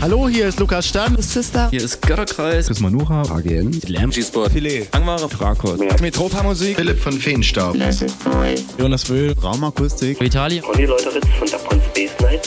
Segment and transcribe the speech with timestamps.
[0.00, 1.20] Hallo, hier ist Lukas Stamm.
[1.20, 1.70] Sister.
[1.70, 2.68] Hier ist Götterkreis.
[2.68, 3.22] Chris Manuha.
[3.22, 3.80] AGN.
[3.88, 4.12] Lamb.
[4.12, 4.52] G-Sport.
[4.52, 4.86] Filet.
[4.92, 5.28] Angware.
[5.28, 5.80] Krakos.
[6.00, 6.76] Metropa Musik.
[6.76, 7.76] Philipp von Feenstaub.
[8.78, 9.34] Jonas Wöhl.
[9.42, 10.20] Raumakustik.
[10.20, 10.62] Vitali.
[10.62, 11.67] Olli Leuteritz von Dapon Space Night.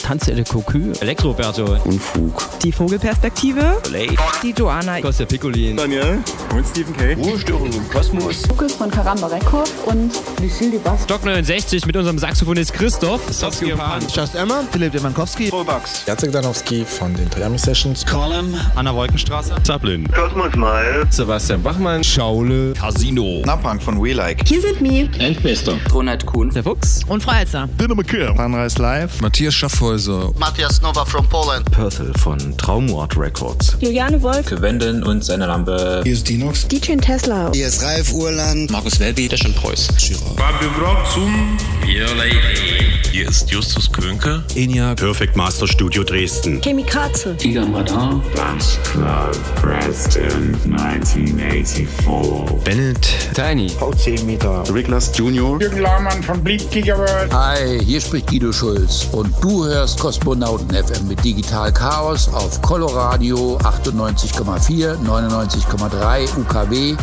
[0.02, 0.92] Tanze de Cocu.
[1.00, 1.76] Elektroberto.
[1.84, 2.42] Unfug.
[2.62, 3.78] Die Vogelperspektive.
[3.82, 4.08] Play.
[4.42, 5.00] Die Joanna.
[5.00, 5.76] Kostja Piccolin.
[5.76, 6.18] Daniel.
[6.54, 7.14] Und Stephen K.
[7.14, 8.48] Ruhestörung im Kosmos.
[8.48, 11.04] Lukas von Karamba Records und Lucille Dubas.
[11.04, 13.20] Stock 69 mit unserem Saxophonist Christoph.
[13.30, 14.02] Sofsky und Pan.
[14.12, 14.64] Just Emma.
[14.72, 15.50] Philipp Demankowski.
[15.50, 16.04] Robax.
[16.06, 18.04] Jacek Danowski von den Triami Sessions.
[18.06, 18.54] Column.
[18.74, 19.54] Anna Wolkenstraße.
[19.66, 20.08] Chaplin.
[20.12, 21.06] Kosmos Mal.
[21.10, 22.02] Sebastian Bachmann.
[22.02, 22.72] Schaule.
[22.72, 23.42] Casino.
[23.44, 24.46] Napunk von We Like.
[24.48, 25.08] Hier sind Mi.
[25.18, 25.78] Endbester.
[25.92, 26.50] Ronald Kuhn.
[26.50, 27.00] Der Fuchs.
[27.06, 27.68] Und Freizer.
[27.78, 28.36] Dinner McKim.
[28.36, 29.20] Sunrise Live.
[29.20, 30.32] Matthias Schaffhäuser.
[30.38, 31.68] Matthias Nova from Poland.
[31.72, 33.76] Purcell von Traumort Records.
[33.80, 34.46] Juliane Wolf.
[34.60, 36.00] Wenden und seine Lampe.
[36.04, 36.68] Hier ist Dinox.
[36.68, 37.50] DJ Tesla.
[37.52, 38.70] Hier ist Ralf Urland.
[38.70, 39.28] Markus Welby.
[39.28, 39.88] Der schon Preuß.
[40.36, 42.92] Fabio Brock zum Your Lady.
[43.10, 44.42] Hier ist Justus Könke.
[44.54, 44.96] ENIAC.
[44.96, 46.60] Perfect Master Studio Dresden.
[46.62, 47.36] Chemie Kratze.
[47.36, 48.22] Tiger Radar.
[48.36, 52.64] Lunch Club, Preston, 1984.
[52.64, 53.06] Bennett.
[53.34, 53.68] Tiny.
[53.68, 54.64] V10 Meter.
[54.72, 55.60] Riglas Junior.
[55.60, 57.32] Jürgen Laumann von Bleed Gigaworld.
[57.32, 63.58] Hi, hier spricht Guido Schulz und du hörst Kosmonauten FM mit Digital Chaos auf Coloradio
[63.58, 66.94] 98,4, 99,3 UKW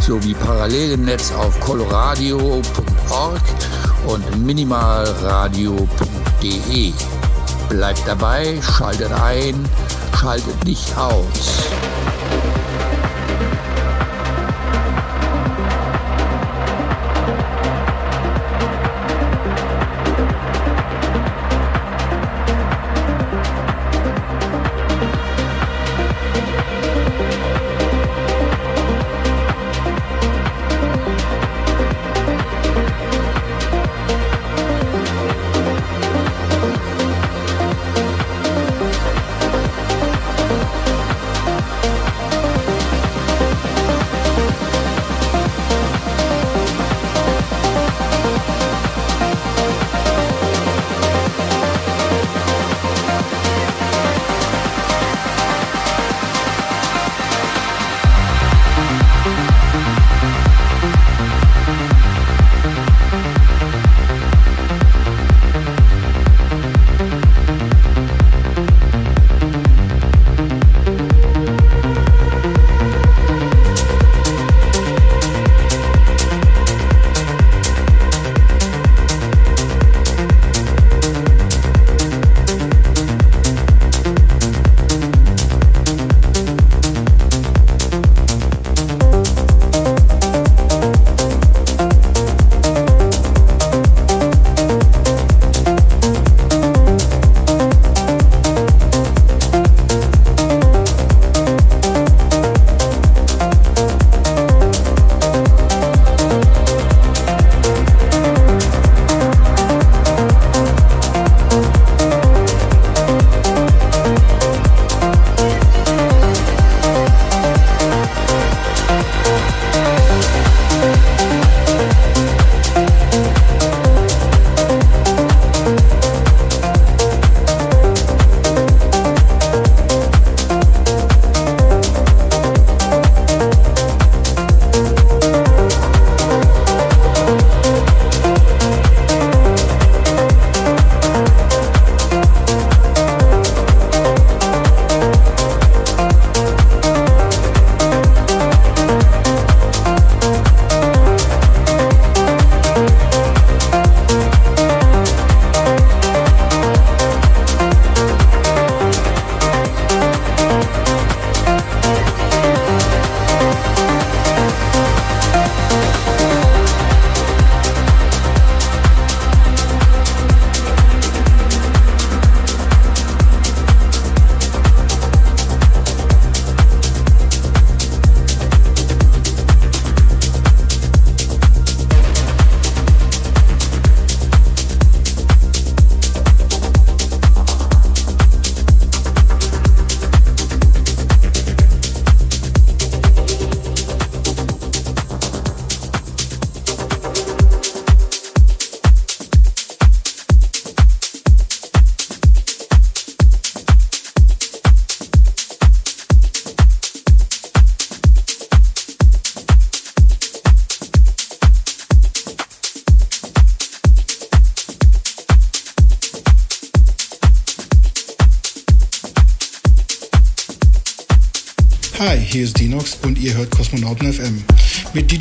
[0.00, 3.42] sowie parallel im Netz auf coloradio.org
[4.06, 6.92] und minimalradio.de.
[7.68, 9.68] Bleibt dabei, schaltet ein,
[10.14, 11.62] schaltet nicht aus.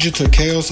[0.02, 0.72] Digital Chaos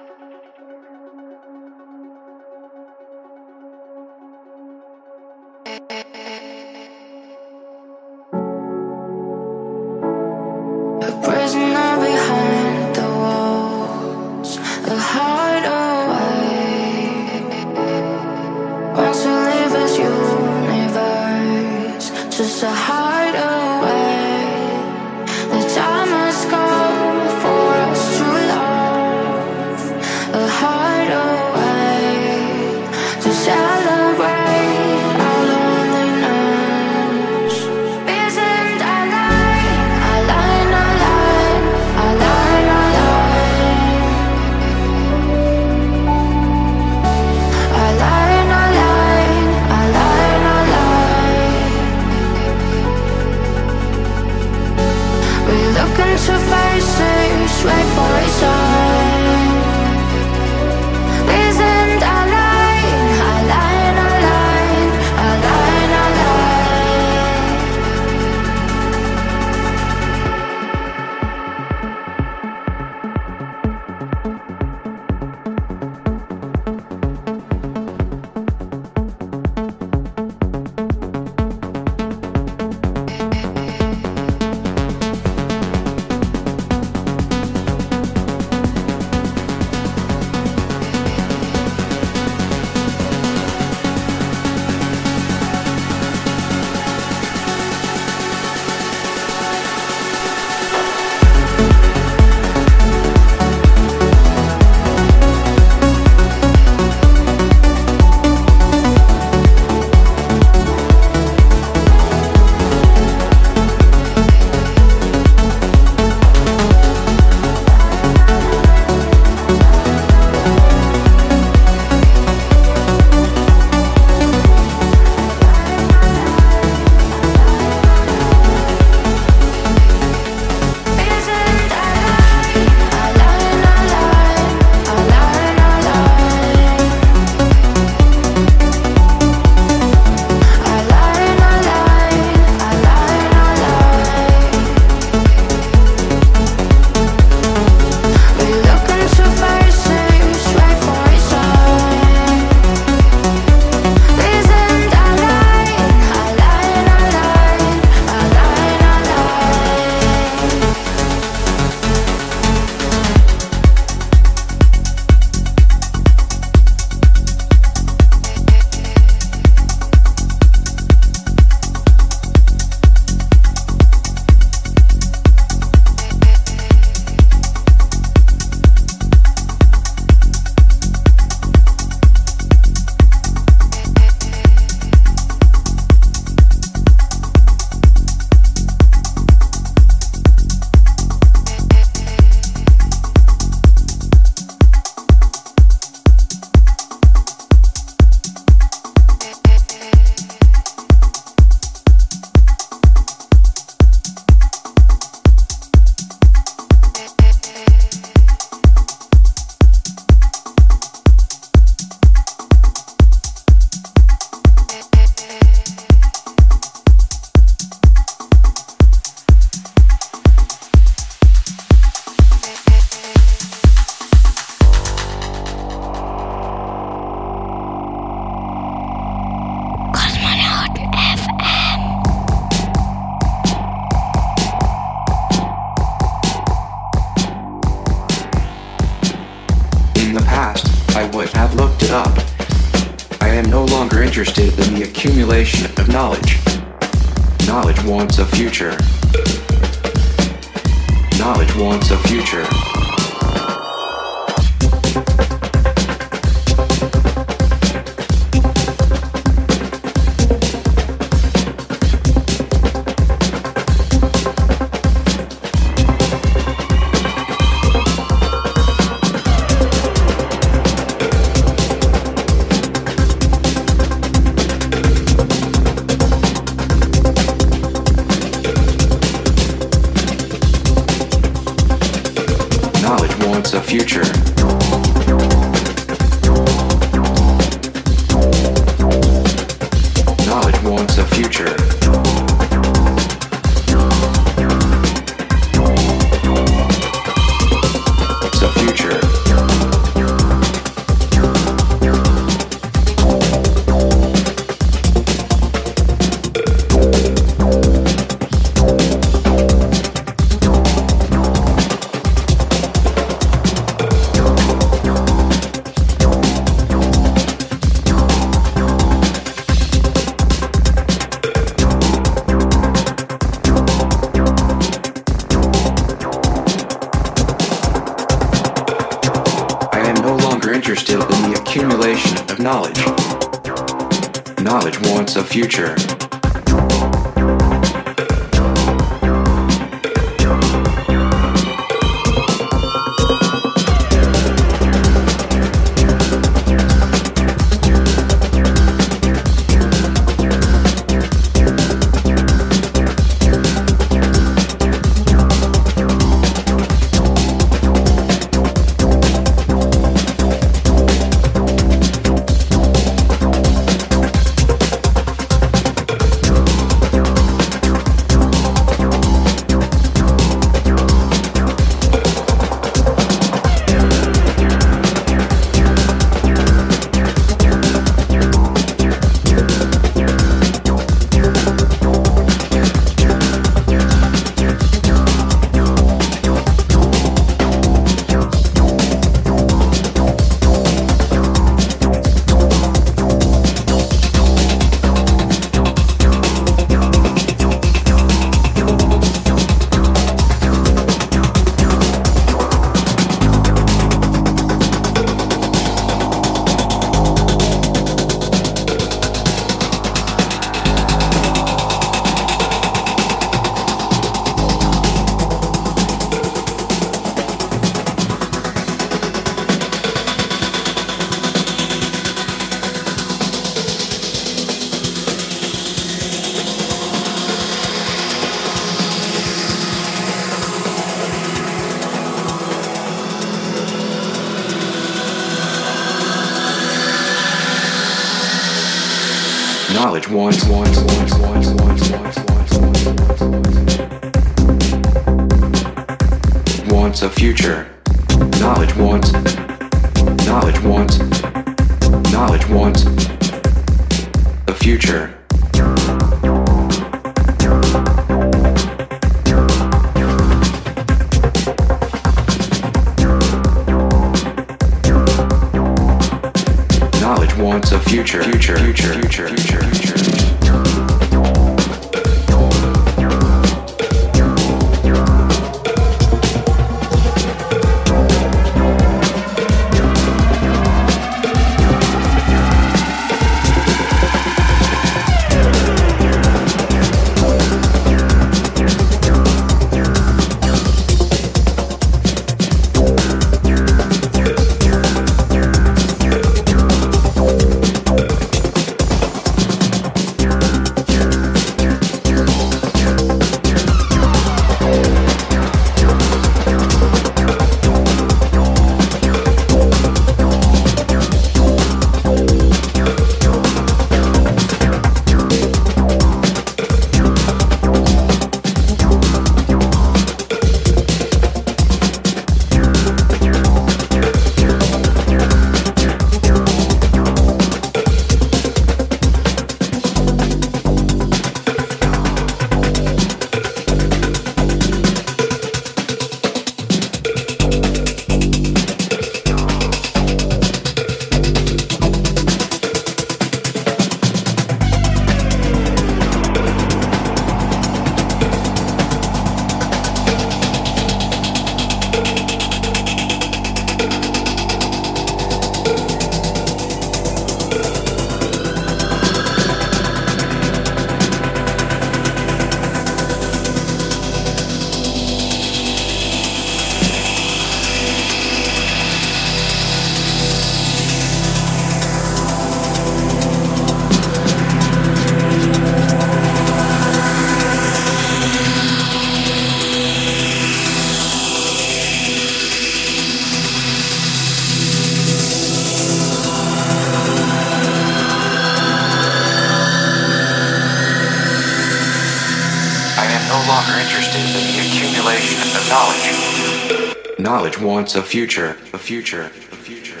[597.62, 600.00] wants a future, a future, a future.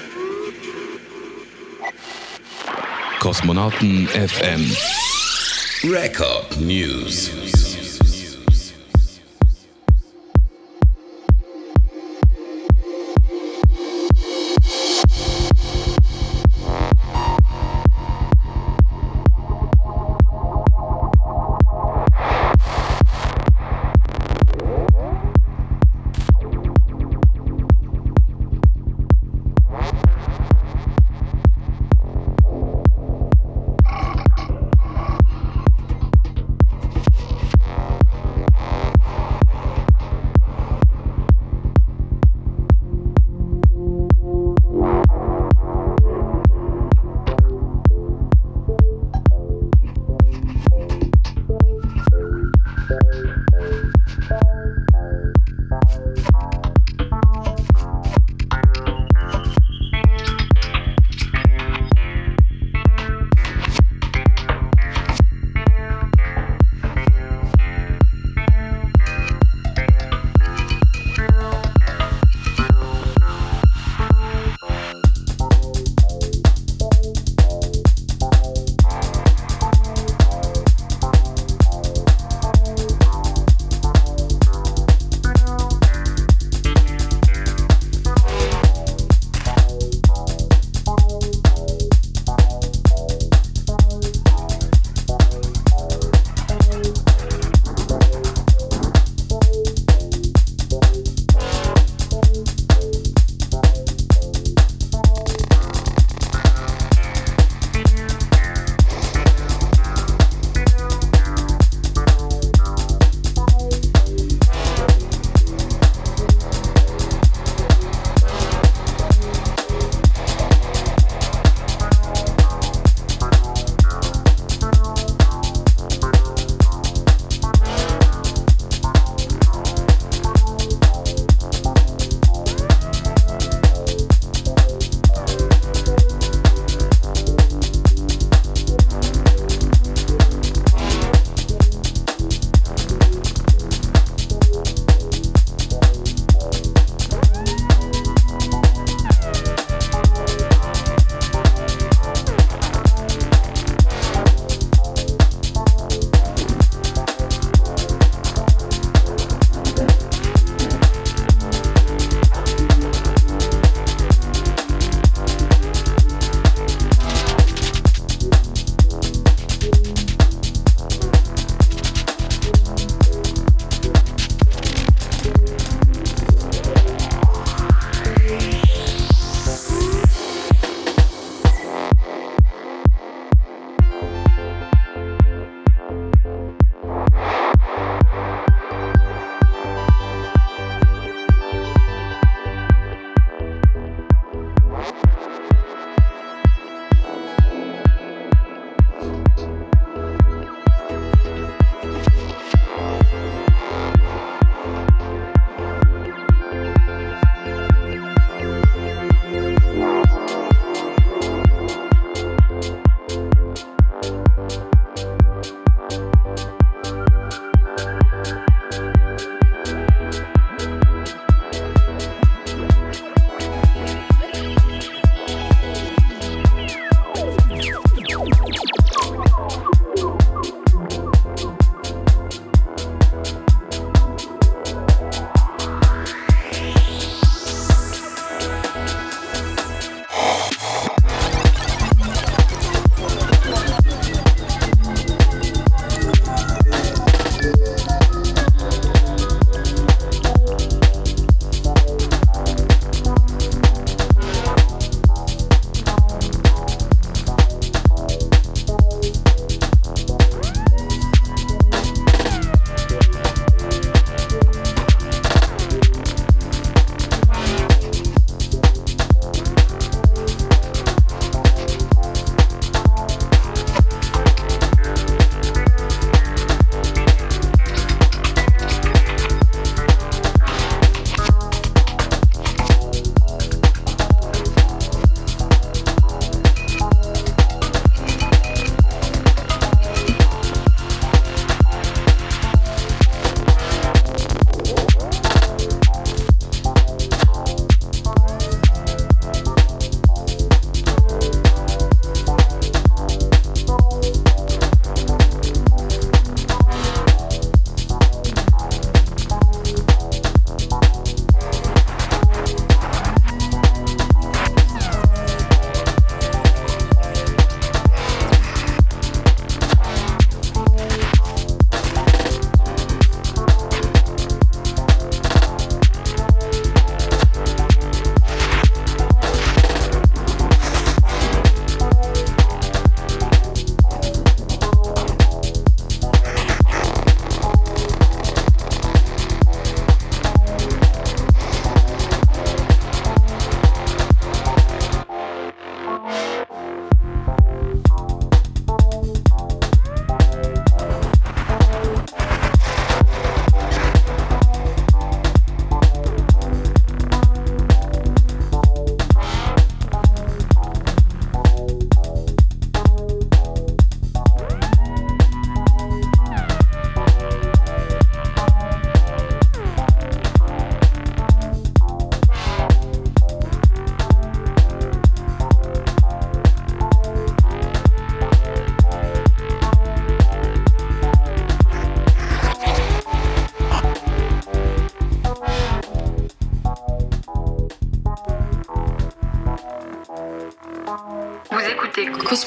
[3.20, 4.62] Kosmonauten FM.
[5.90, 7.71] Record News.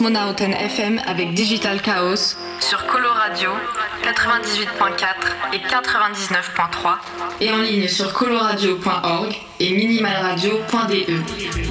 [0.05, 3.49] Cosmonauten FM avec Digital Chaos sur Coloradio
[4.03, 6.97] 98.4 et 99.3
[7.41, 11.64] et en ligne sur coloradio.org et minimalradio.de.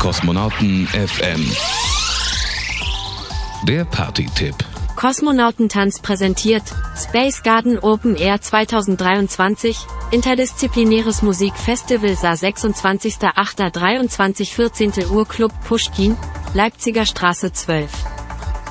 [0.00, 1.46] Kosmonauten FM.
[3.68, 4.54] Der Party-Tipp.
[4.96, 6.62] Kosmonautentanz präsentiert
[6.96, 9.76] Space Garden Open Air 2023,
[10.10, 14.92] interdisziplinäres Musikfestival Sa 26.08.23 14.
[15.10, 16.16] Uhr Club Pushkin,
[16.54, 17.90] Leipziger Straße 12.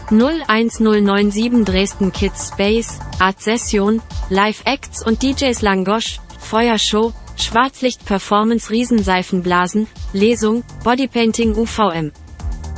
[0.10, 9.88] 01097 Dresden Kids Space, Art Session, Live Acts und DJs Langosch, Feuershow, Schwarzlicht Performance Riesenseifenblasen,
[10.14, 12.12] Lesung, Bodypainting UVM.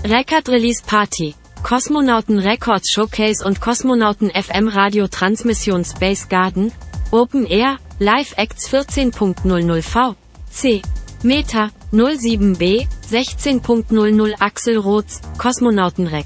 [0.03, 1.35] Record Release Party.
[1.63, 6.71] Kosmonauten Records Showcase und Kosmonauten FM Radio Transmission Space Garden,
[7.11, 10.15] Open Air, Live Acts 14.00 V,
[10.49, 10.81] C,
[11.23, 16.25] Meta, 07b, 16.00 Axel Roths, Kosmonauten Rec.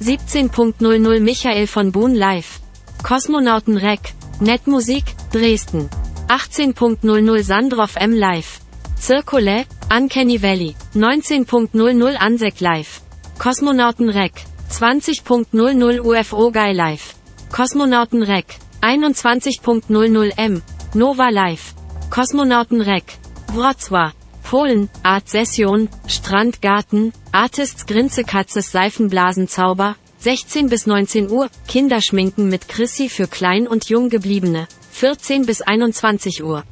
[0.00, 2.60] 17.00 Michael von Bohn Live.
[3.04, 4.00] Kosmonauten Rec,
[4.40, 5.88] Netmusik, Dresden.
[6.30, 8.60] 18.00 Sandroff M Live.
[8.96, 10.76] Circule, Uncanny Valley.
[10.94, 13.00] 19.00 Ansek Live.
[13.40, 14.34] Kosmonauten Rec.
[14.70, 17.16] 20.00 UFO Guy Live.
[17.50, 18.46] Kosmonauten Rec.
[18.80, 20.62] 21.00 M.
[20.94, 21.74] Nova Live.
[22.10, 23.18] Kosmonauten Rec.
[23.48, 24.12] Wrocław.
[24.44, 33.08] Polen, Art Session, Strandgarten, Artists Grinze Katzes Seifenblasenzauber, 16 bis 19 Uhr, Kinderschminken mit Chrissy
[33.08, 34.68] für Klein- und Junggebliebene,
[35.00, 36.62] 14 bis 21 Uhr.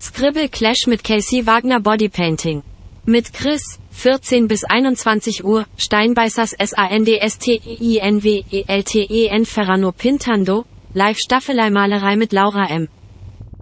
[0.00, 2.62] Scribble Clash mit Casey Wagner Bodypainting.
[3.06, 12.86] Mit Chris, 14 bis 21 Uhr, Steinbeißers SANDSTEINWELTEN Ferrano Pintando, Live Staffelei-Malerei mit Laura M.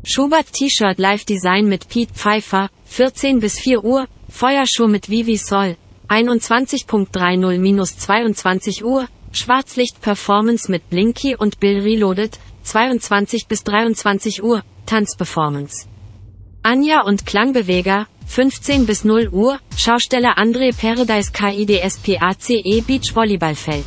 [0.03, 5.79] Schubert T-Shirt Live Design mit Pete Pfeiffer, 14 bis 4 Uhr, Feuershow mit Vivi Sol,
[6.11, 15.87] 21.30-22 Uhr, Schwarzlicht Performance mit Blinky und Bill Reloaded, 22 bis 23 Uhr, Tanzperformance.
[16.63, 23.85] Anja und Klangbeweger, 15 bis 0 Uhr, Schausteller André Paradise KIDSPACE Beach Volleyballfeld.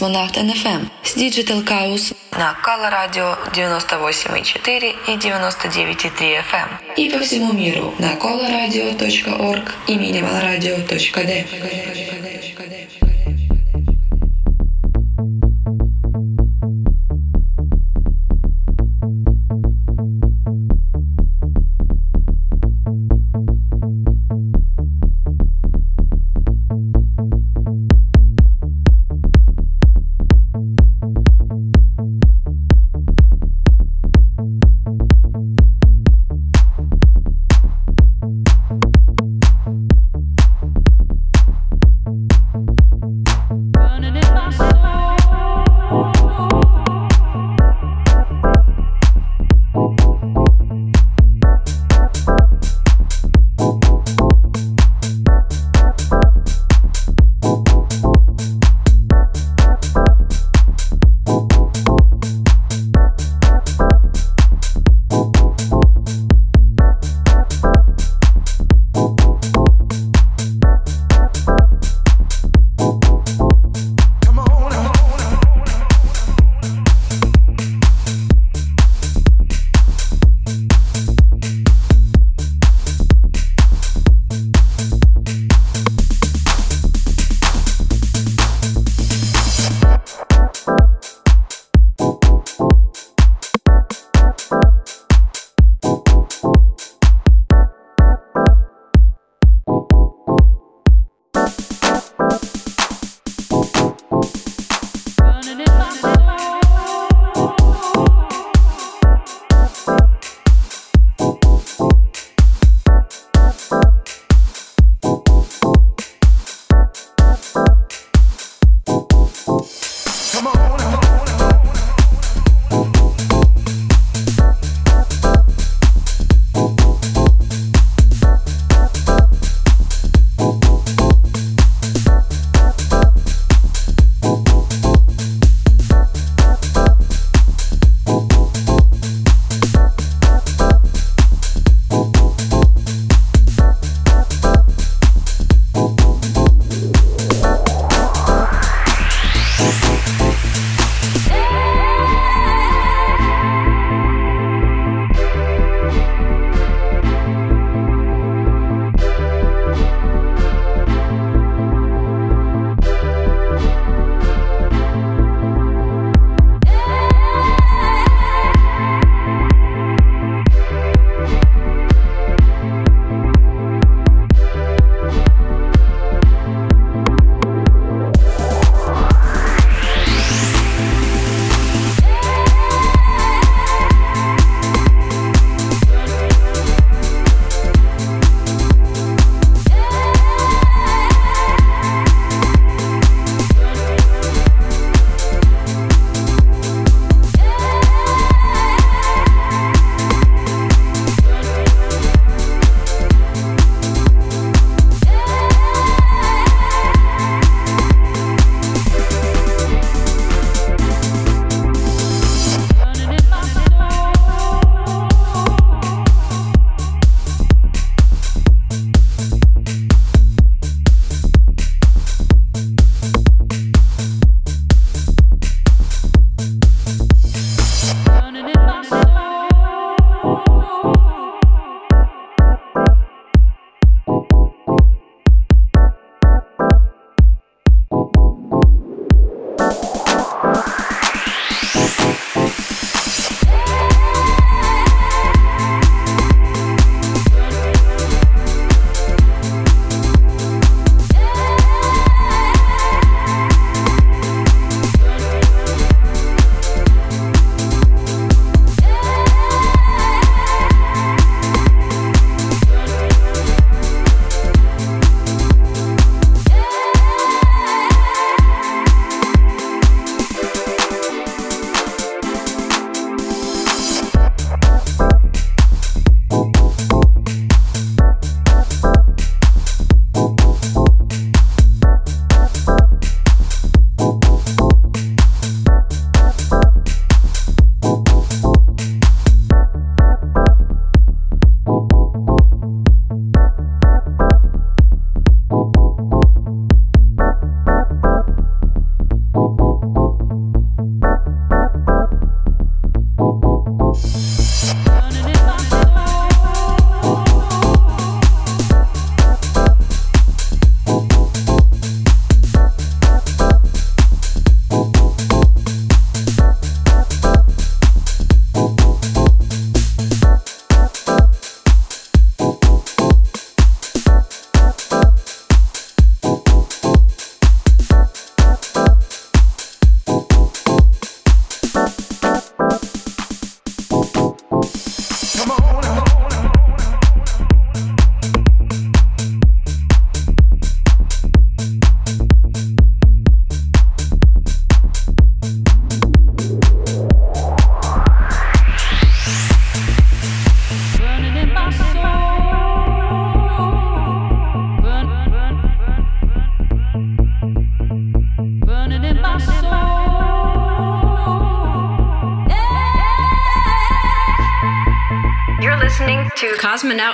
[0.00, 7.52] Космонавт НФМ с Digital Chaos на Кала Радио 98,4 и 99,3 FM и по всему
[7.52, 11.46] миру на colaradio.org и minimalradio.d.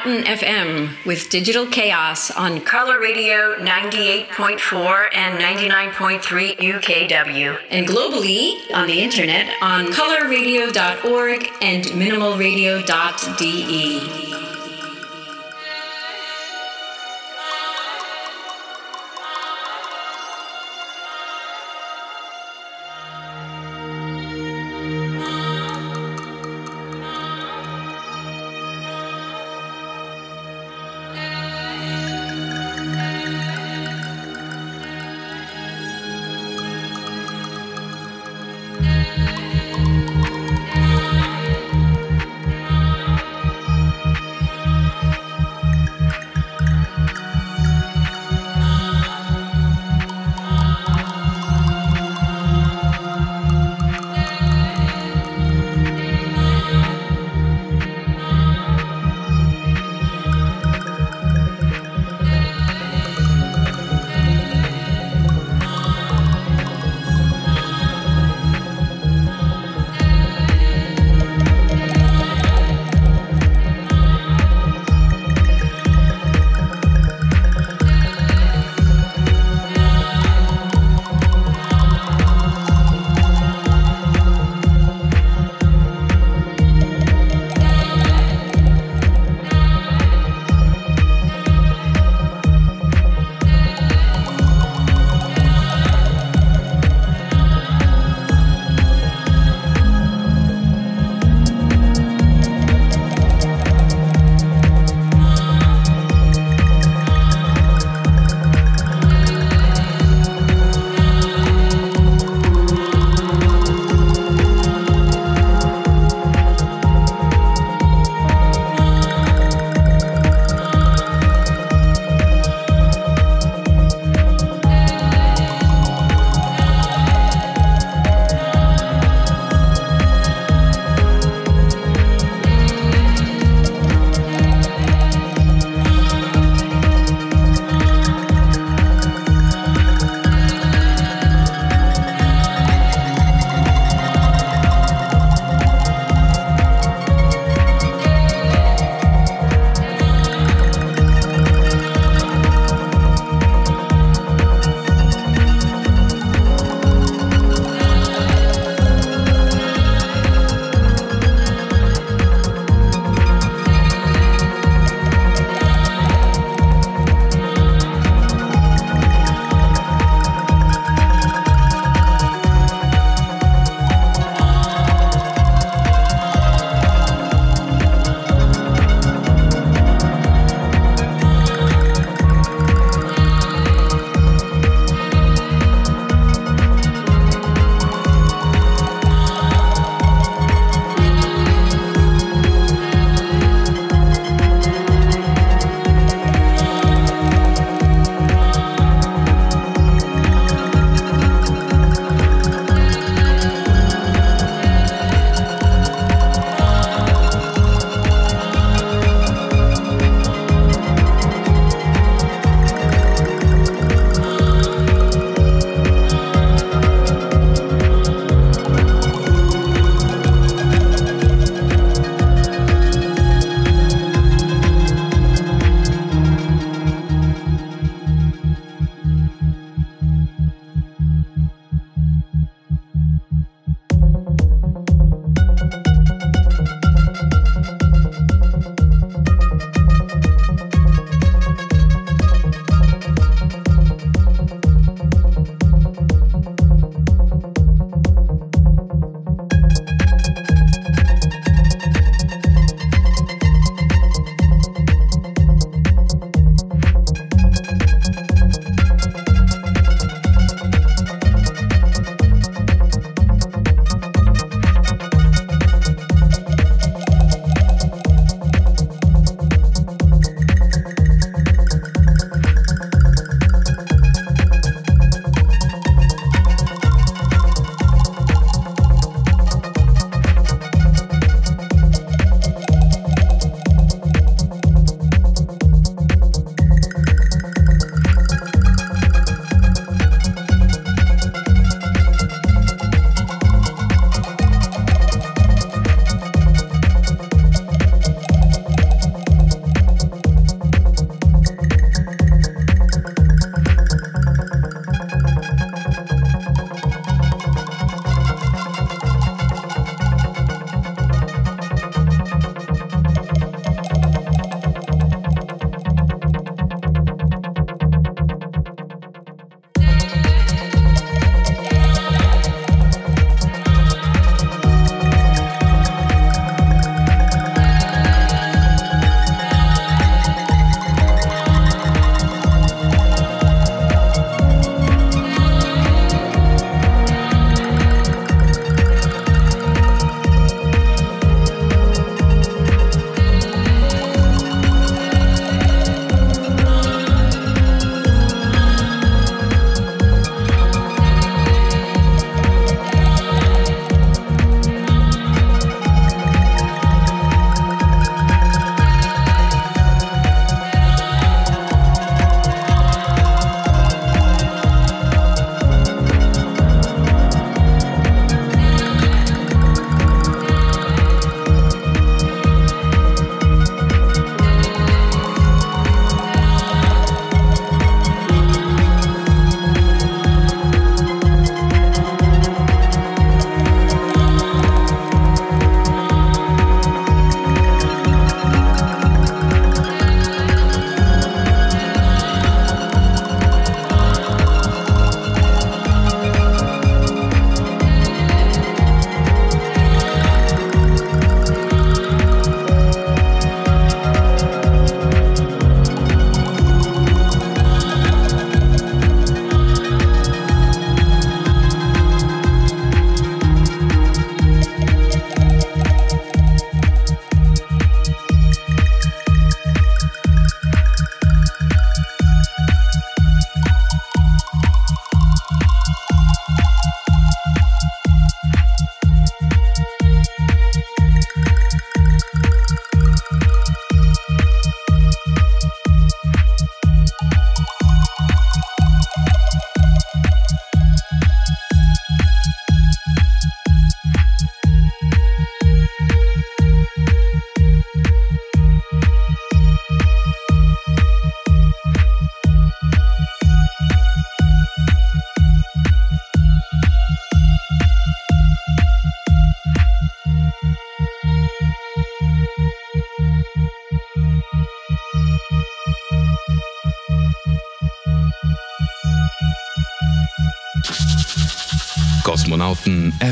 [0.06, 9.00] FM with Digital Chaos on Color Radio 98.4 and 99.3 UKW, and globally on the
[9.00, 14.25] internet on colorradio.org and minimalradio.de.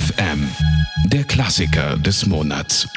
[0.01, 0.49] FM,
[1.05, 2.89] der Klassiker des Monats.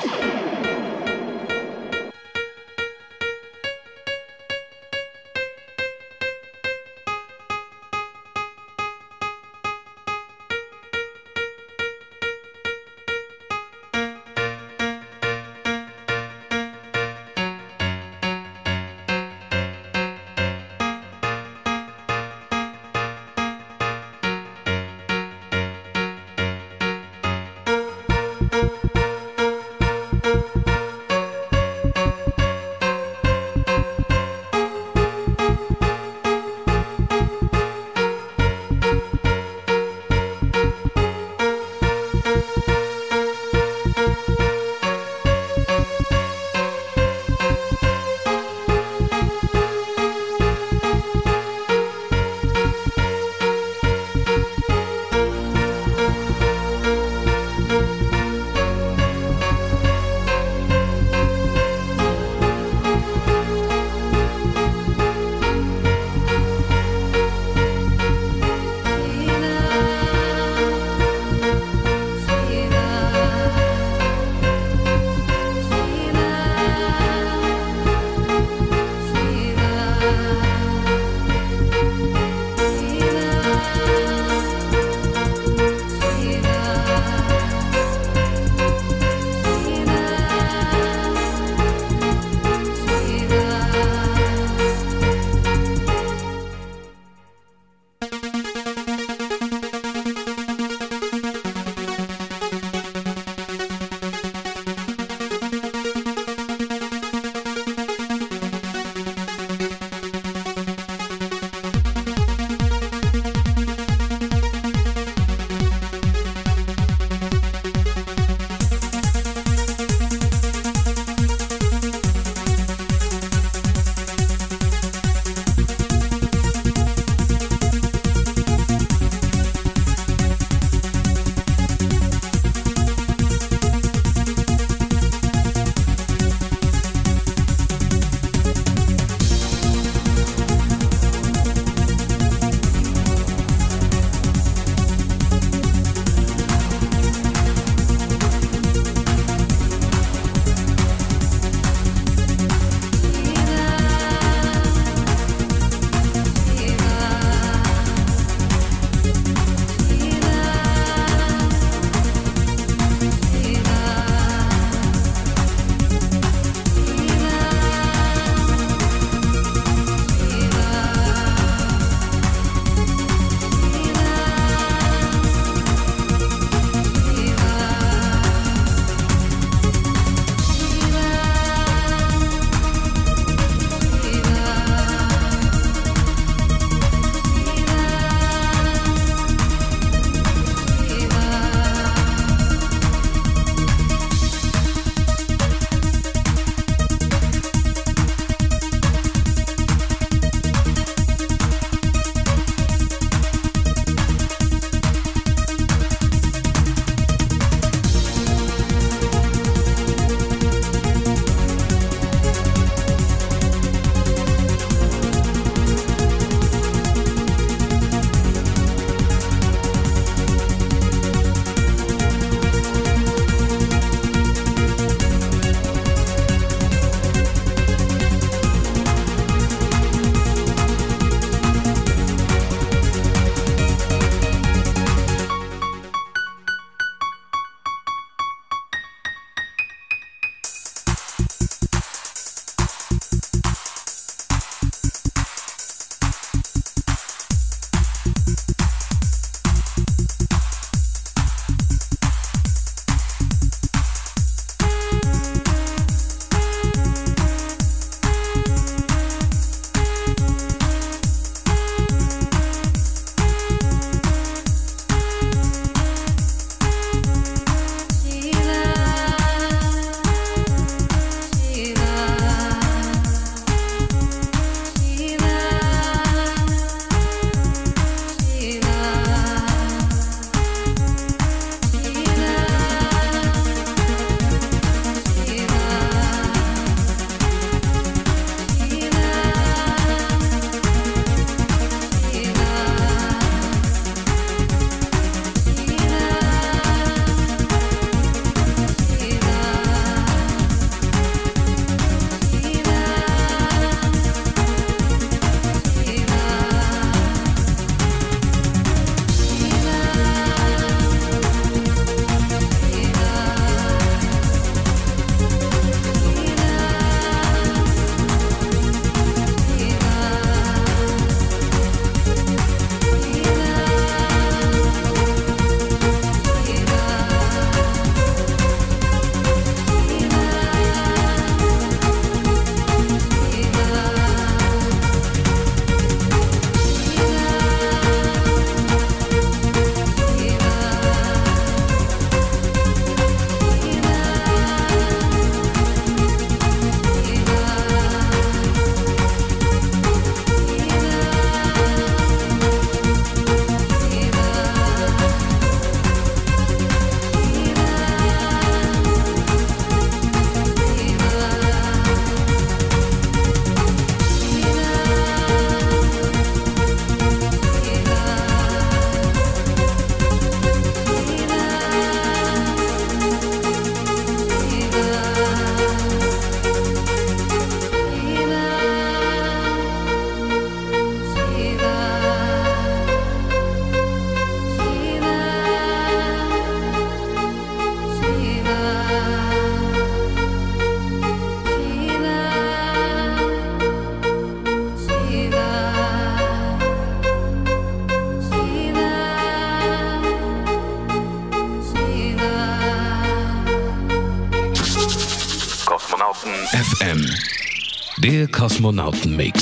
[408.08, 409.37] Der Kosmonautenmix.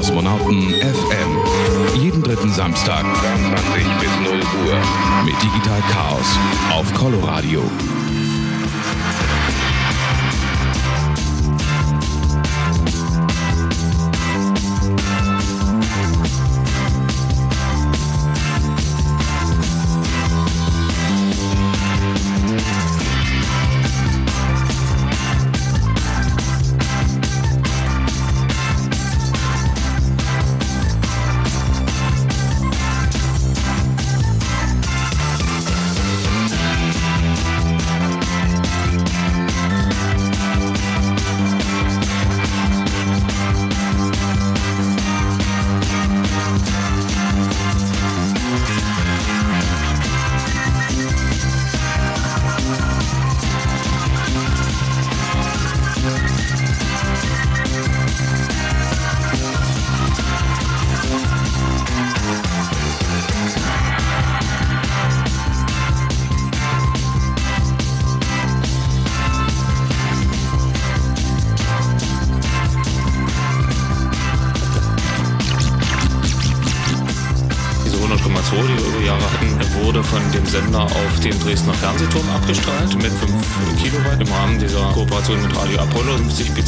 [0.00, 2.00] Kosmonauten FM.
[2.00, 3.04] Jeden dritten Samstag,
[3.70, 4.74] 20 bis 0 Uhr.
[5.26, 6.38] Mit Digital Chaos
[6.72, 7.60] auf Coloradio.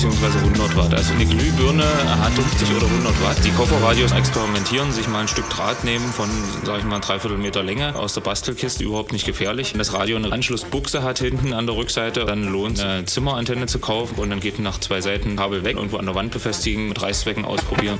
[0.02, 0.38] 50 bzw.
[0.38, 0.94] 100 Watt.
[0.94, 1.84] Also eine Glühbirne
[2.20, 3.44] hat 50 oder 100 Watt.
[3.44, 6.28] Die Kofferradios experimentieren, sich mal ein Stück Draht nehmen von,
[6.64, 9.72] sag ich mal, dreiviertel Meter Länge aus der Bastelkiste, überhaupt nicht gefährlich.
[9.72, 13.66] Wenn das Radio eine Anschlussbuchse hat hinten an der Rückseite, dann lohnt es, eine Zimmerantenne
[13.66, 16.88] zu kaufen und dann geht nach zwei Seiten Kabel weg, irgendwo an der Wand befestigen,
[16.88, 17.98] mit Reißzwecken ausprobieren.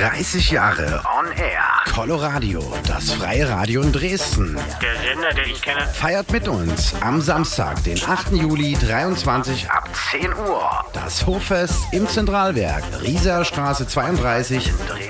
[0.00, 1.71] 30 Jahre on air.
[1.90, 4.58] Coloradio, das freie Radio in Dresden.
[4.80, 5.86] Der Sender, den ich kenne.
[5.92, 8.32] Feiert mit uns am Samstag, den 8.
[8.32, 10.70] Juli 23 ab 10 Uhr.
[10.92, 15.01] Das Hoffest im Zentralwerk, Rieser Straße 32 in Dresden-Pieschen.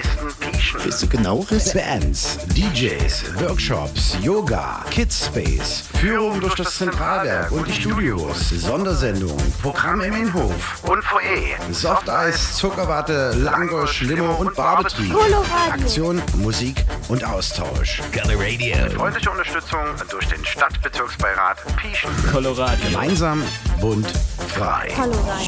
[0.80, 1.74] Bist du genaueres?
[1.74, 10.06] Bands, DJs, Workshops, Yoga, Kids Space, Führung durch das Zentralwerk und die Studios, Sondersendungen, Programme
[10.06, 15.14] im Innenhof und Foyer, Softeis, Zuckerwatte, Langosch, Limo und Barbetrieb.
[15.70, 18.00] Aktion, Musik und Austausch.
[18.12, 18.74] Color Radio.
[18.96, 22.10] Freundliche Unterstützung durch den Stadtbezirksbeirat Pieschen.
[22.32, 22.90] Coloradio.
[22.90, 23.42] Gemeinsam,
[23.80, 24.08] bunt,
[24.48, 24.88] frei.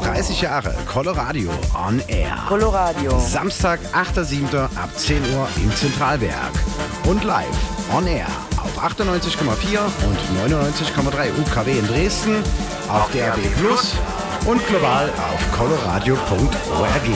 [0.01, 2.37] 30 Jahre Coloradio on Air.
[2.47, 3.19] Coloradio.
[3.19, 4.55] Samstag, 8.7.
[4.55, 6.53] ab 10 Uhr im Zentralwerk.
[7.05, 7.45] Und live
[7.93, 8.27] on Air
[8.57, 10.17] auf 98,4 und
[10.51, 12.43] 99,3 UKW in Dresden,
[12.89, 13.93] auf DRB Plus
[14.45, 17.09] und global auf coloradio.org.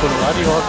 [0.00, 0.64] Coloradio hat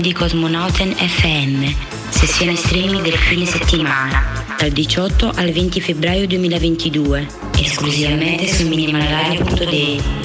[0.00, 1.64] di Cosmonauten FM,
[2.08, 4.22] sessione streaming del fine settimana,
[4.58, 7.26] dal 18 al 20 febbraio 2022,
[7.58, 10.19] esclusivamente su minimalradio.de.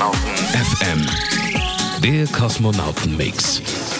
[0.00, 0.12] Kosmonauten
[0.54, 1.06] FM.
[2.02, 3.99] Der Kosmonauten-Mix.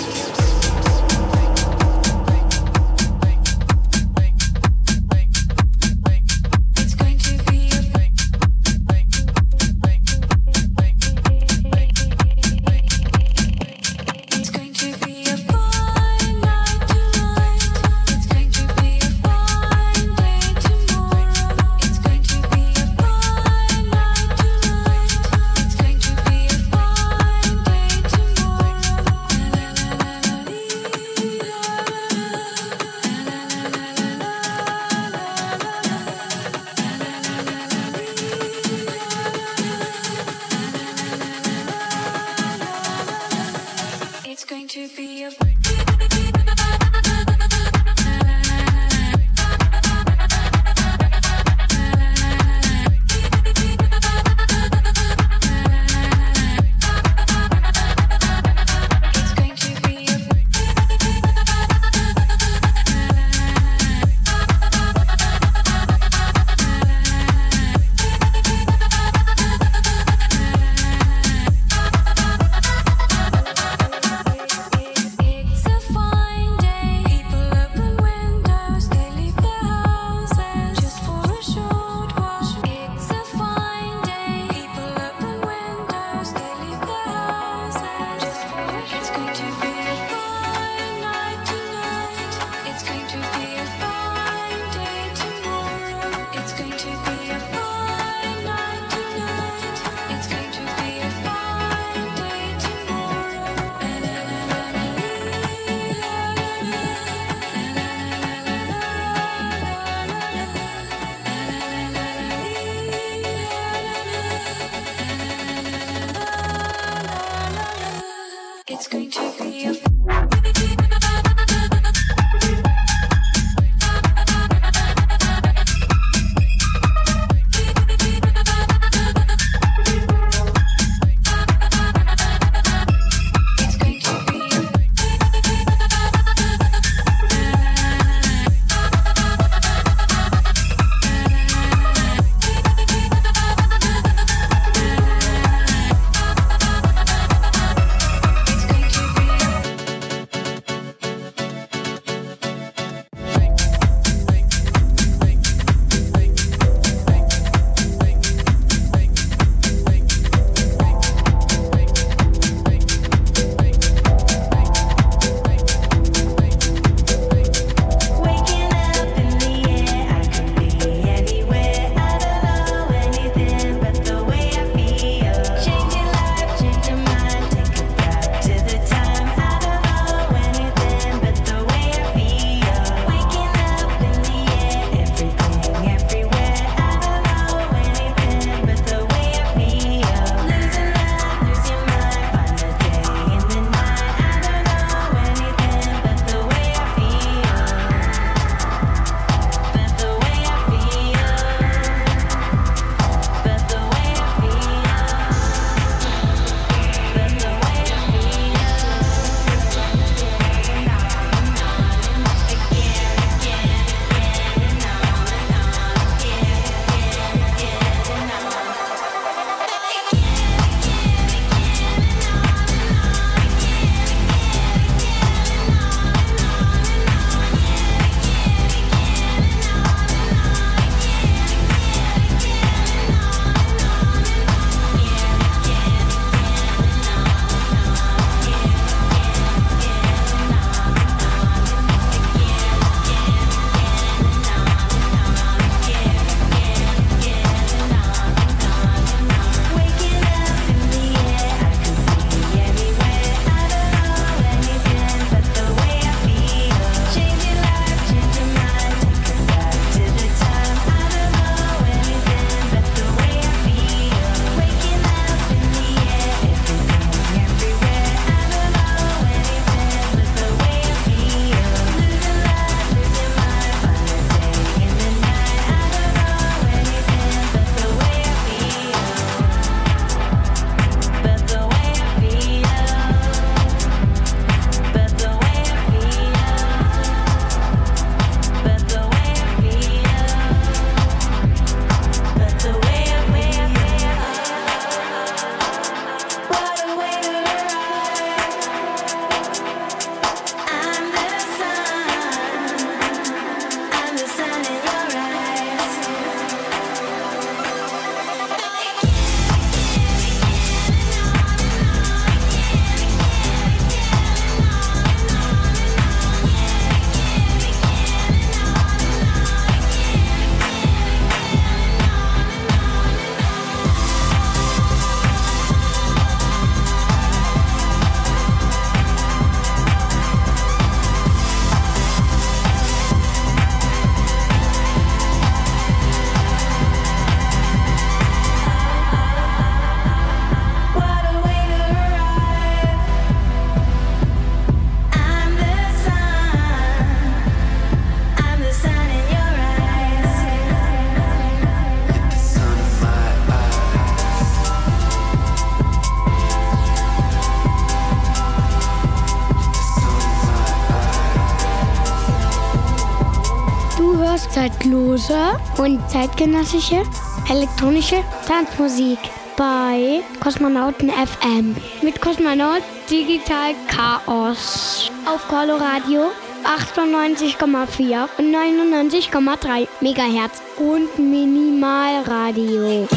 [365.21, 367.03] Zeitlose und zeitgenössische
[367.49, 369.19] elektronische Tanzmusik
[369.57, 375.11] bei Kosmonauten FM mit Kosmonaut Digital Chaos.
[375.27, 376.31] Auf Coloradio
[376.65, 380.63] 98,4 und 99,3 Megahertz.
[380.79, 383.09] Und Minimalradio.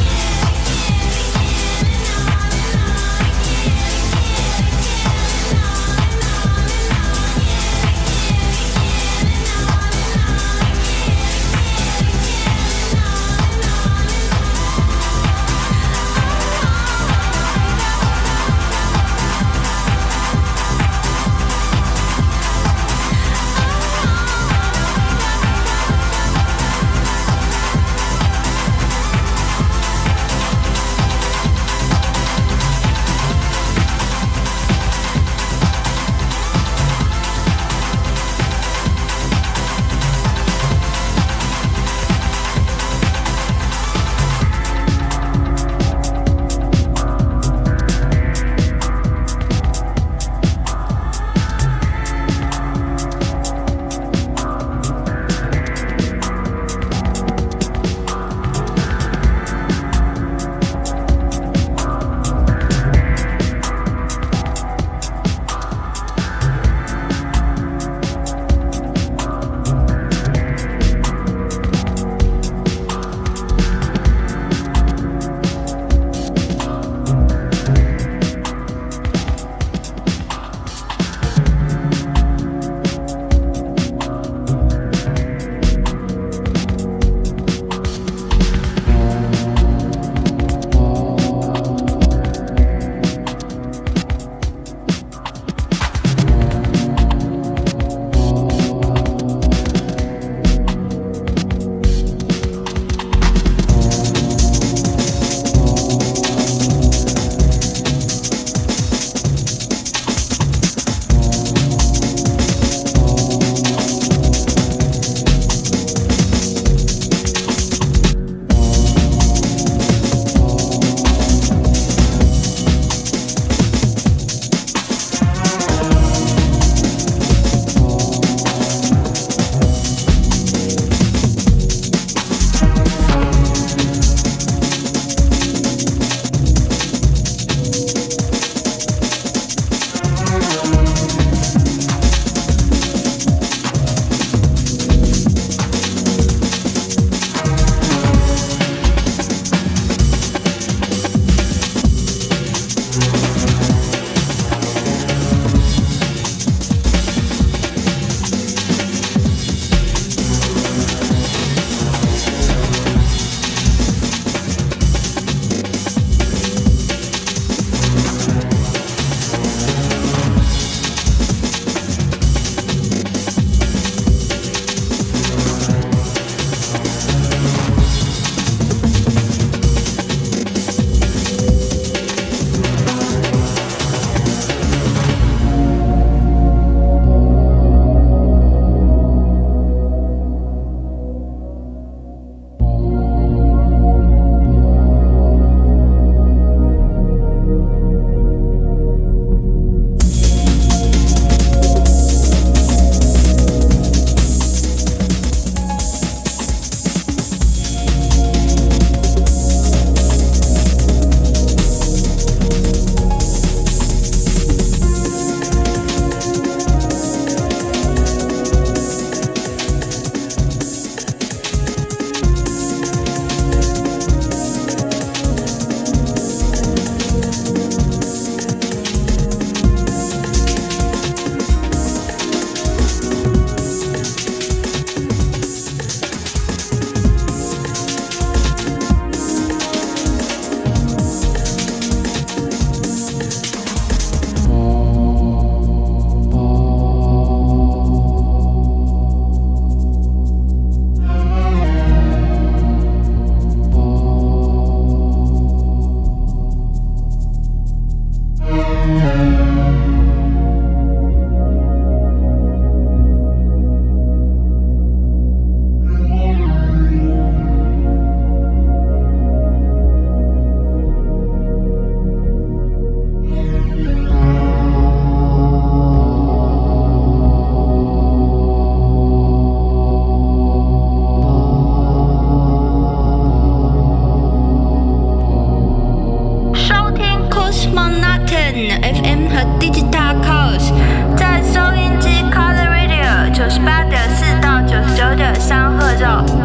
[288.70, 290.72] FM 和 Digital Coast，
[291.16, 296.43] 在收音机 Color Radio 九十八点四到九十九点三赫兆。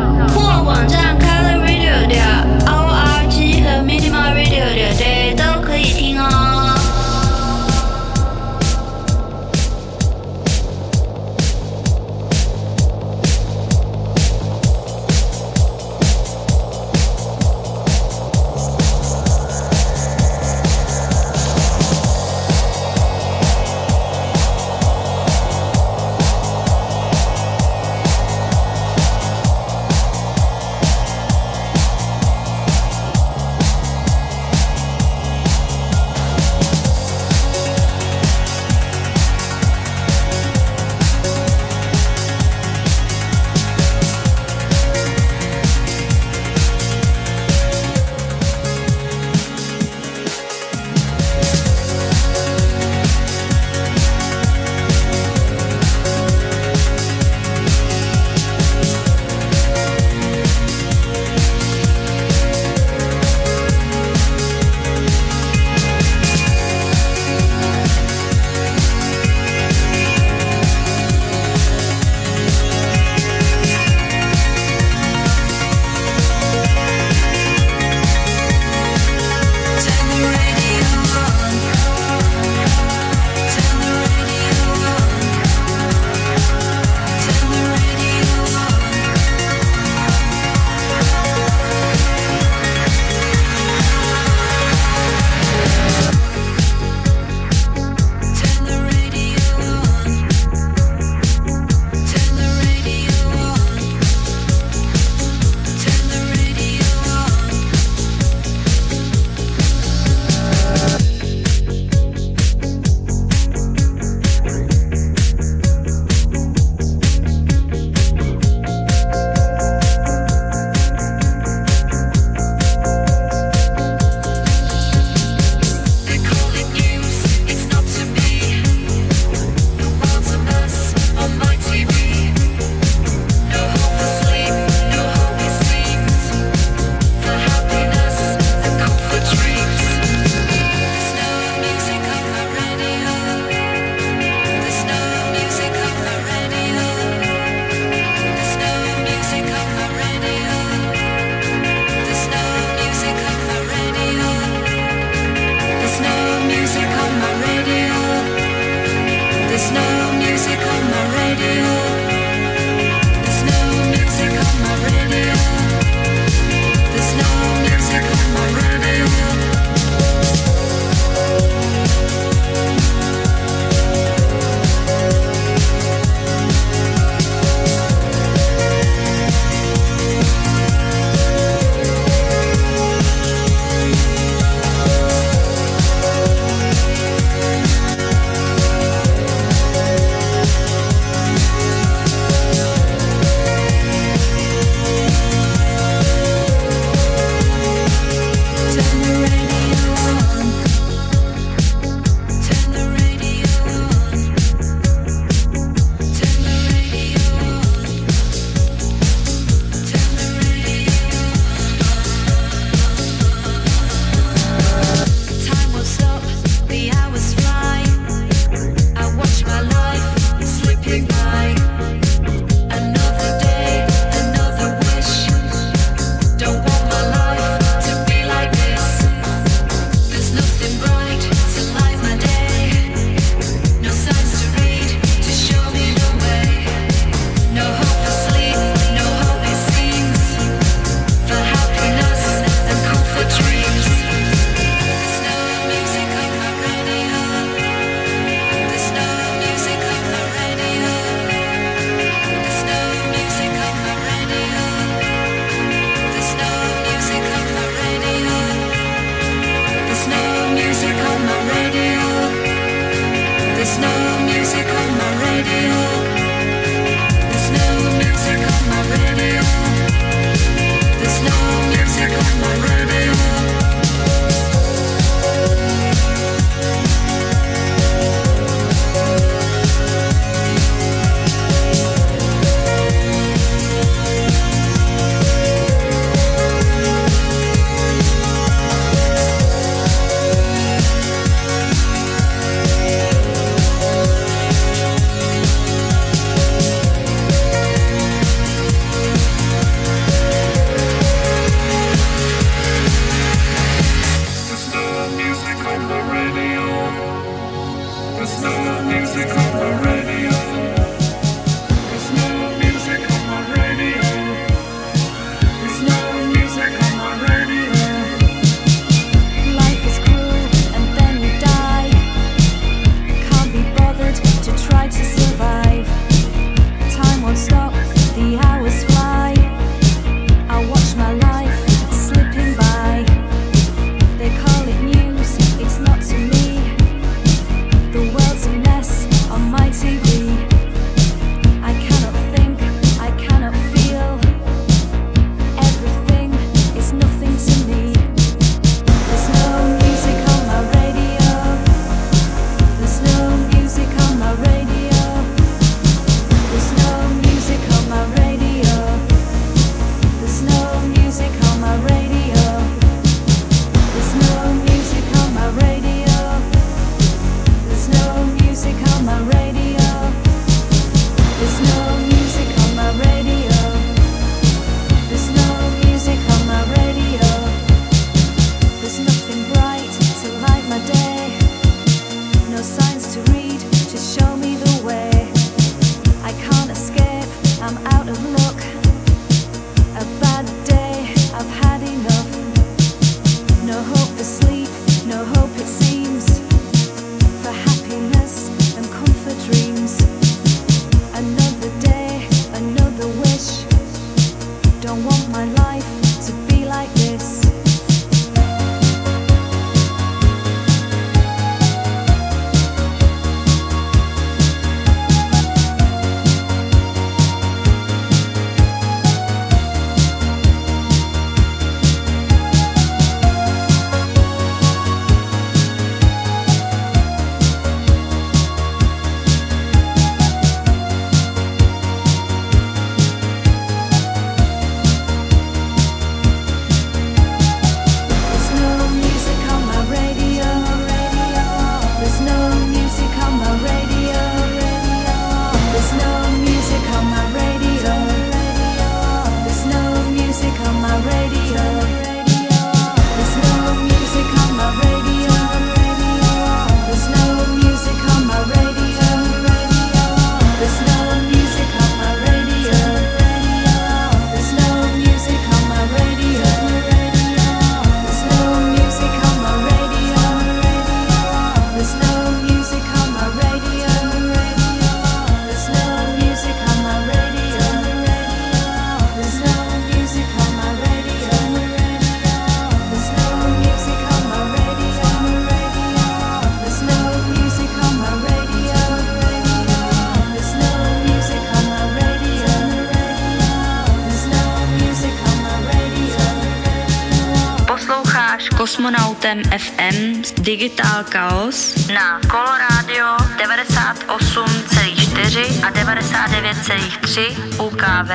[500.79, 508.11] Digital Chaos na Coloradio 98,4 a 99,3 UKV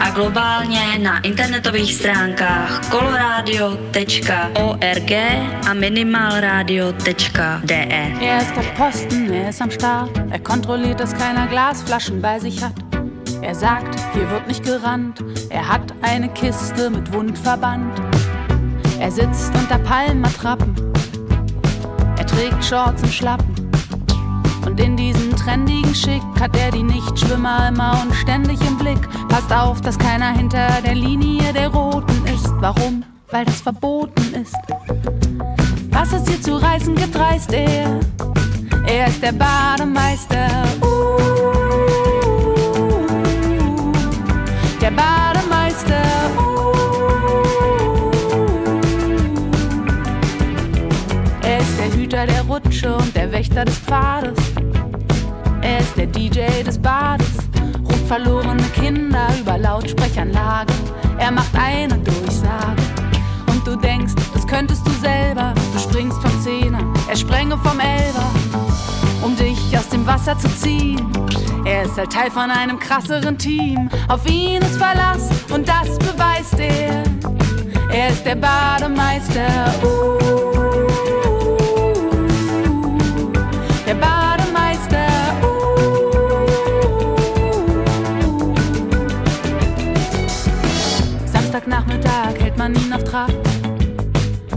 [0.00, 5.12] a globálně na internetových stránkách coloradio.org
[5.68, 8.12] a minimalradio.de.
[8.20, 10.10] Er ist auf Posten, er ist am Start.
[10.30, 12.72] Er kontrolliert, dass keiner Glasflaschen bei sich hat.
[13.42, 15.22] Er sagt, hier wird nicht gerannt.
[15.50, 18.00] Er hat eine Kiste mit Wundverband.
[18.98, 20.91] Er sitzt unter Palmenattrappen.
[22.42, 23.54] Trägt Shorts und Schlappen.
[24.66, 28.98] Und in diesem trendigen Schick hat er die Nichtschwimmer immer und ständig im Blick.
[29.28, 32.52] Passt auf, dass keiner hinter der Linie der Roten ist.
[32.58, 33.04] Warum?
[33.30, 34.56] Weil das verboten ist.
[35.90, 38.00] Was es hier zu reißen gibt, reißt er.
[38.88, 40.48] Er ist der Bademeister.
[40.80, 41.18] Uh,
[44.80, 45.31] der Bademeister.
[52.82, 54.38] Rutsche und der Wächter des Pfades.
[55.60, 57.26] Er ist der DJ des Bades.
[57.84, 60.74] Ruft verlorene Kinder über Lautsprechernlagen.
[61.18, 62.82] Er macht eine Durchsage.
[63.46, 65.54] Und du denkst, das könntest du selber.
[65.72, 68.26] Du springst vom Zehner, er sprenge vom Elber,
[69.22, 71.00] um dich aus dem Wasser zu ziehen.
[71.64, 73.88] Er ist halt Teil von einem krasseren Team.
[74.08, 77.04] Auf ihn ist Verlass und das beweist er.
[77.92, 79.74] Er ist der Bademeister.
[79.84, 80.41] Uh,
[83.92, 85.06] der Bademeister.
[85.42, 86.14] Uh.
[91.26, 93.30] Samstagnachmittag hält man ihn auf Trab.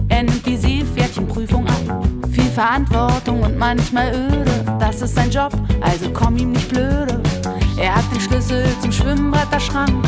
[0.10, 2.06] Er nimmt die Seepferdchenprüfung ab.
[2.32, 4.66] Viel Verantwortung und manchmal öde.
[4.80, 5.52] Das ist sein Job,
[5.82, 7.22] also komm ihm nicht blöde.
[7.78, 10.06] Er hat den Schlüssel zum Schwimmbretterschrank.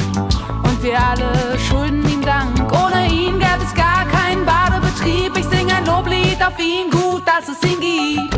[0.63, 2.71] Und wir alle schulden ihm Dank.
[2.71, 5.37] Ohne ihn gäbe es gar keinen Badebetrieb.
[5.37, 8.36] Ich sing ein Loblied auf ihn, gut, dass es ihn gibt.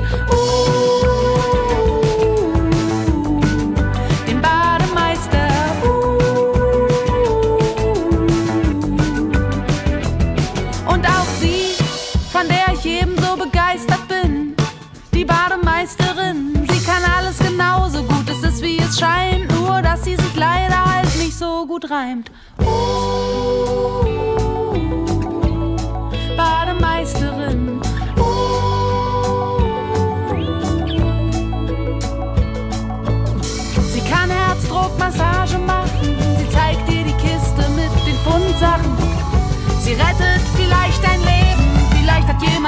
[4.27, 5.47] Den Bademeister.
[10.87, 11.75] Und auch sie,
[12.31, 14.55] von der ich ebenso begeistert bin.
[15.13, 18.27] Die Bademeisterin, sie kann alles genauso gut.
[18.29, 20.79] Es ist wie es scheint, nur dass sie sich leider
[21.19, 22.28] nicht so gut reimt.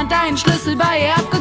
[0.01, 1.40] Jemand deinen Schlüssel bei ihr abgegeben.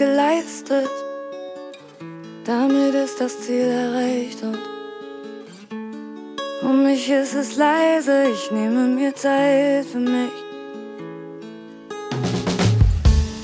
[0.00, 0.88] Geleistet,
[2.46, 4.58] damit ist das Ziel erreicht und
[6.62, 10.36] um mich ist es leise, ich nehme mir Zeit für mich.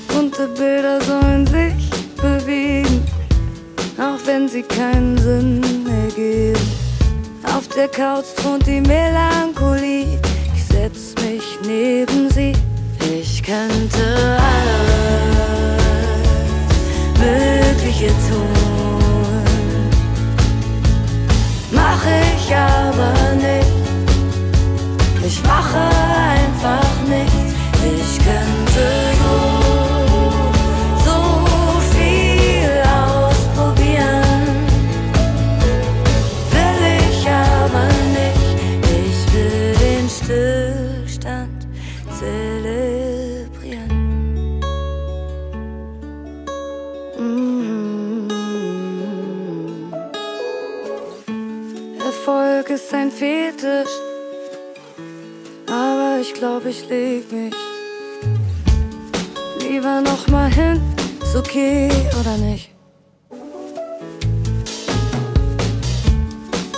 [0.07, 3.05] Bunte Bilder sollen sich bewegen,
[3.99, 6.67] auch wenn sie keinen Sinn ergeben.
[7.55, 10.19] Auf der Couch thront die Melancholie,
[10.55, 12.53] ich setz mich neben sie.
[12.99, 15.56] Ich könnte alles
[17.19, 19.43] Mögliche tun,
[21.71, 23.77] mach ich aber nicht.
[25.25, 27.53] Ich mache einfach nichts.
[27.83, 29.16] Ich könnte
[53.67, 53.91] Fetisch,
[55.67, 57.53] aber ich glaube, ich leg mich
[59.59, 60.81] lieber noch mal hin.
[61.21, 61.89] Ist okay
[62.19, 62.71] oder nicht?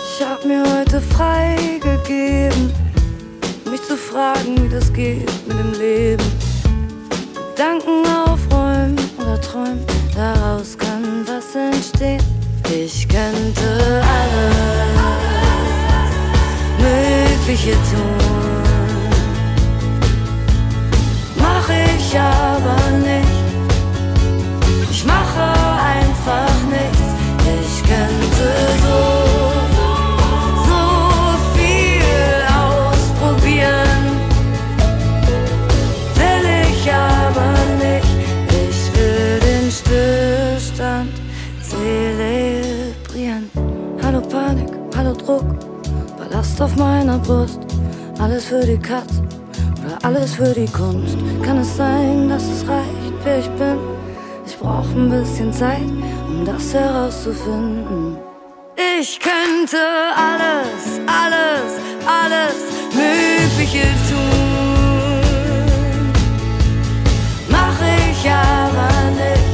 [0.04, 2.74] Ich hab mir heute freigegeben,
[3.70, 6.26] mich zu fragen, wie das geht mit dem Leben.
[7.56, 9.86] Gedanken aufräumen oder träumen,
[10.16, 12.24] daraus kann was entstehen.
[12.72, 15.29] Ich könnte alles
[16.90, 18.20] Mögliche tun,
[21.38, 23.38] mach ich aber nicht.
[24.90, 25.48] Ich mache
[25.96, 27.10] einfach nichts.
[27.62, 28.48] Ich könnte
[28.84, 29.00] so,
[30.68, 30.82] so
[31.56, 34.04] viel ausprobieren.
[36.16, 37.52] Will ich aber
[37.84, 38.12] nicht.
[38.68, 41.14] Ich will den Stillstand
[41.62, 43.46] zelebrieren.
[44.04, 45.46] Hallo Panik, hallo Druck,
[46.60, 47.60] Auf meiner Brust.
[48.20, 49.22] Alles für die Katz
[49.86, 51.18] oder alles für die Kunst.
[51.42, 53.78] Kann es sein, dass es reicht, wer ich bin?
[54.46, 55.90] Ich brauch ein bisschen Zeit,
[56.28, 58.18] um das herauszufinden.
[59.00, 59.78] Ich könnte
[60.18, 62.58] alles, alles, alles
[62.94, 65.22] Mögliche tun.
[67.50, 67.80] Mach
[68.10, 69.50] ich aber nicht.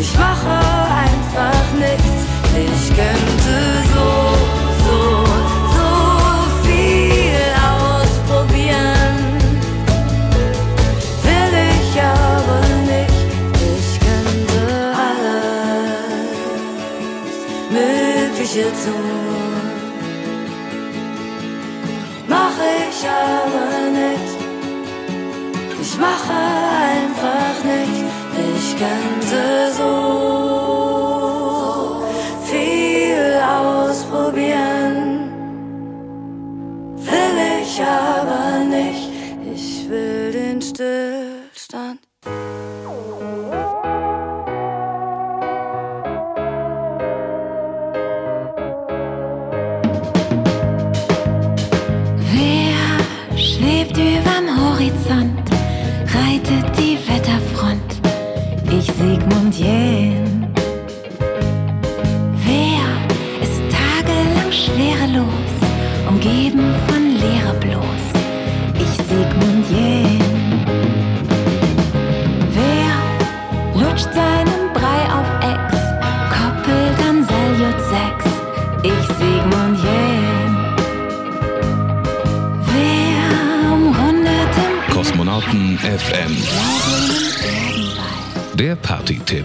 [0.00, 0.58] Ich mache
[1.04, 2.24] einfach nichts.
[2.56, 3.54] Ich könnte
[3.94, 4.23] so,
[23.04, 24.38] ich aber nicht.
[25.80, 26.36] Ich mache
[26.92, 28.00] einfach nichts.
[28.56, 29.42] Ich könnte
[29.78, 29.92] so
[32.50, 33.24] viel
[33.60, 34.98] ausprobieren.
[36.96, 38.33] Will ich aber
[59.56, 60.46] Jähn.
[62.44, 62.86] Wer
[63.40, 65.52] ist tagelang schwerelos,
[66.08, 68.04] umgeben von Leere bloß?
[68.80, 70.20] Ich Sigmund Jähn.
[72.52, 75.78] Wer lutscht seinen Brei auf Ex,
[76.34, 78.24] koppelt an Saljut 6?
[78.82, 80.56] Ich Sigmund Jähn.
[82.72, 87.63] Wer umrundet im Kosmonauten FM.
[88.54, 89.44] Der Party-Tipp.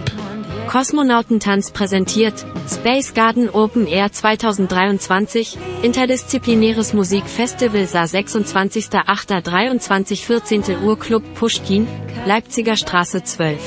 [0.68, 10.62] Kosmonautentanz präsentiert Space Garden Open Air 2023, interdisziplinäres Musikfestival Saar 26.08.23 14.
[10.84, 11.88] Uhr Club Pushkin,
[12.24, 13.58] Leipziger Straße 12.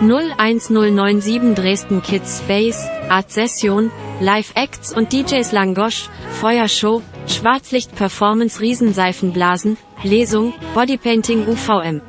[0.00, 6.08] 01097 Dresden Kids Space, Art Session, Live Acts und DJs Langosch,
[6.40, 12.00] Feuershow, Schwarzlicht Performance Riesenseifenblasen, Lesung, Bodypainting UVM.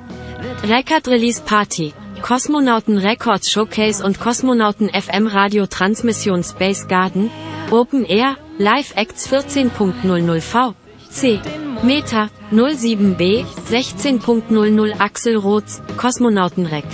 [0.63, 1.93] Record Release Party.
[2.21, 7.31] Kosmonauten Records Showcase und Kosmonauten FM Radio Transmission Space Garden,
[7.71, 10.75] Open Air, Live Acts 14.00 V,
[11.09, 11.39] C,
[11.81, 16.85] Meta, 07B, 16.00 Axel Roths, Kosmonauten Rec.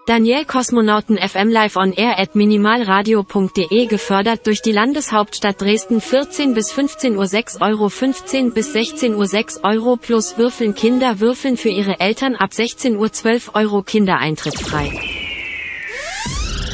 [0.06, 6.72] Daniel Kosmonauten FM Live on Air at minimalradio.de gefördert durch die Landeshauptstadt Dresden 14 bis
[6.72, 11.70] 15 Uhr 6 Euro 15 bis 16 Uhr 6 Euro plus Würfeln Kinder würfeln für
[11.70, 14.93] ihre Eltern ab 16 Uhr 12 Euro Kindereintritt frei.